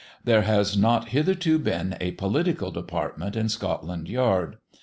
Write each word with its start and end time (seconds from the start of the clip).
There 0.23 0.41
has 0.41 0.75
not 0.75 1.09
hitherto 1.09 1.59
been 1.59 1.95
a 2.01 2.13
political 2.13 2.71
department 2.71 3.35
in 3.35 3.49
Scotland 3.49 4.09
yard. 4.09 4.57